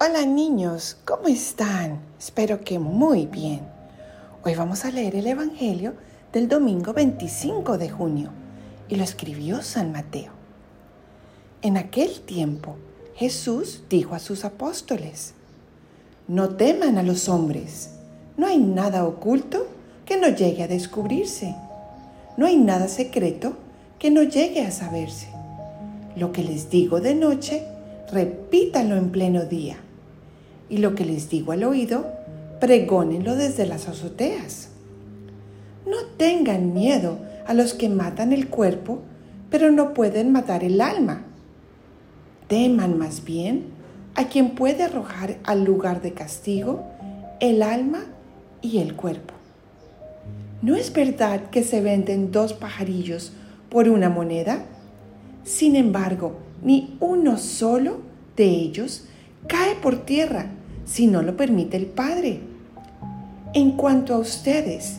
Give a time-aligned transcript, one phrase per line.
[0.00, 1.98] Hola niños, ¿cómo están?
[2.20, 3.62] Espero que muy bien.
[4.44, 5.94] Hoy vamos a leer el Evangelio
[6.32, 8.30] del domingo 25 de junio
[8.88, 10.30] y lo escribió San Mateo.
[11.62, 12.76] En aquel tiempo
[13.16, 15.34] Jesús dijo a sus apóstoles,
[16.28, 17.90] no teman a los hombres,
[18.36, 19.66] no hay nada oculto
[20.06, 21.56] que no llegue a descubrirse,
[22.36, 23.56] no hay nada secreto
[23.98, 25.26] que no llegue a saberse.
[26.14, 27.66] Lo que les digo de noche,
[28.12, 29.76] repítanlo en pleno día
[30.68, 32.06] y lo que les digo al oído,
[32.60, 34.68] pregónenlo desde las azoteas.
[35.86, 39.00] No tengan miedo a los que matan el cuerpo,
[39.50, 41.22] pero no pueden matar el alma.
[42.48, 43.66] Teman más bien
[44.14, 46.84] a quien puede arrojar al lugar de castigo
[47.40, 48.04] el alma
[48.60, 49.34] y el cuerpo.
[50.60, 53.32] ¿No es verdad que se venden dos pajarillos
[53.70, 54.64] por una moneda?
[55.44, 58.00] Sin embargo, ni uno solo
[58.36, 59.04] de ellos
[59.46, 60.46] cae por tierra
[60.84, 62.40] si no lo permite el Padre.
[63.54, 64.98] En cuanto a ustedes,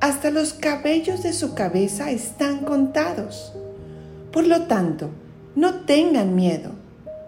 [0.00, 3.52] hasta los cabellos de su cabeza están contados.
[4.32, 5.10] Por lo tanto,
[5.56, 6.70] no tengan miedo,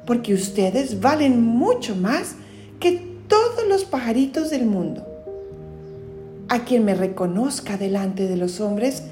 [0.07, 2.35] porque ustedes valen mucho más
[2.81, 5.07] que todos los pajaritos del mundo.
[6.49, 9.03] A quien me reconozca delante de los hombres,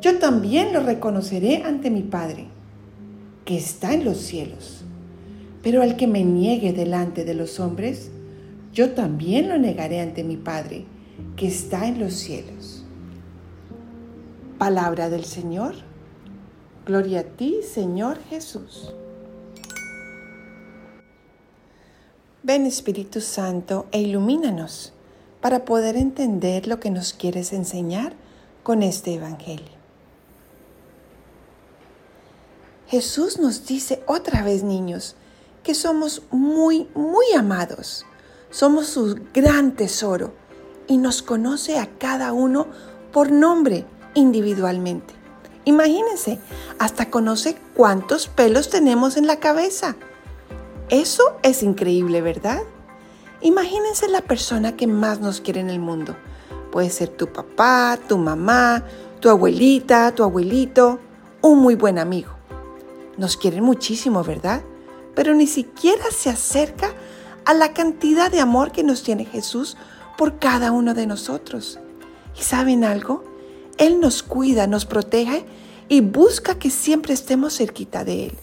[0.00, 2.46] yo también lo reconoceré ante mi Padre,
[3.44, 4.84] que está en los cielos.
[5.64, 8.10] Pero al que me niegue delante de los hombres,
[8.74, 10.84] yo también lo negaré ante mi Padre,
[11.36, 12.84] que está en los cielos.
[14.58, 15.74] Palabra del Señor.
[16.84, 18.92] Gloria a ti, Señor Jesús.
[22.42, 24.92] Ven Espíritu Santo e ilumínanos
[25.40, 28.12] para poder entender lo que nos quieres enseñar
[28.62, 29.72] con este Evangelio.
[32.86, 35.16] Jesús nos dice otra vez, niños,
[35.64, 38.06] que somos muy, muy amados
[38.54, 40.32] somos su gran tesoro
[40.86, 42.68] y nos conoce a cada uno
[43.12, 45.12] por nombre individualmente.
[45.64, 46.38] Imagínense,
[46.78, 49.96] hasta conoce cuántos pelos tenemos en la cabeza.
[50.88, 52.60] Eso es increíble, ¿verdad?
[53.40, 56.14] Imagínense la persona que más nos quiere en el mundo.
[56.70, 58.84] Puede ser tu papá, tu mamá,
[59.18, 61.00] tu abuelita, tu abuelito,
[61.42, 62.30] un muy buen amigo.
[63.16, 64.62] Nos quieren muchísimo, ¿verdad?
[65.14, 66.92] Pero ni siquiera se acerca
[67.44, 69.76] a la cantidad de amor que nos tiene Jesús
[70.16, 71.78] por cada uno de nosotros.
[72.38, 73.24] ¿Y saben algo?
[73.78, 75.44] Él nos cuida, nos protege
[75.88, 78.38] y busca que siempre estemos cerquita de Él.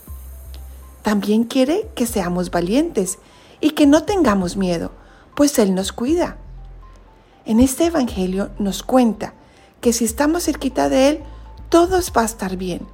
[1.01, 3.17] También quiere que seamos valientes
[3.59, 4.91] y que no tengamos miedo,
[5.35, 6.37] pues Él nos cuida.
[7.45, 9.33] En este Evangelio nos cuenta
[9.79, 11.19] que si estamos cerquita de Él,
[11.69, 12.85] todo va a estar bien,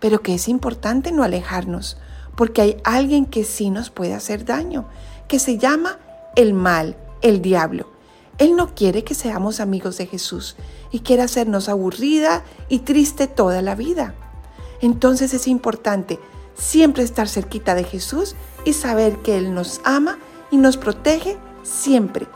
[0.00, 1.98] pero que es importante no alejarnos,
[2.36, 4.86] porque hay alguien que sí nos puede hacer daño
[5.28, 5.98] que se llama
[6.36, 7.90] el mal, el diablo.
[8.38, 10.56] Él no quiere que seamos amigos de Jesús
[10.90, 14.14] y quiere hacernos aburrida y triste toda la vida.
[14.80, 16.18] Entonces es importante
[16.54, 20.18] siempre estar cerquita de Jesús y saber que Él nos ama
[20.50, 22.26] y nos protege siempre,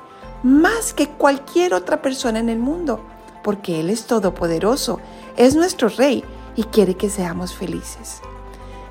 [0.42, 3.04] más que cualquier otra persona en el mundo,
[3.42, 5.00] porque Él es todopoderoso,
[5.36, 6.24] es nuestro Rey
[6.54, 8.22] y quiere que seamos felices.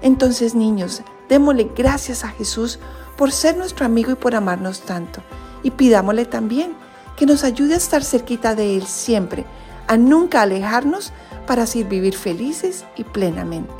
[0.06, 2.78] Entonces, niños, démosle gracias a Jesús
[3.18, 5.22] por ser nuestro amigo y por amarnos tanto.
[5.64, 6.76] Y pidámosle también
[7.18, 9.46] que nos ayude a estar cerquita de Él siempre,
[9.88, 11.12] a nunca alejarnos
[11.48, 13.74] para así vivir felices y plenamente.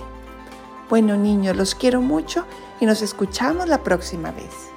[0.90, 2.48] Bueno niños, los quiero mucho
[2.80, 4.75] y nos escuchamos la próxima vez.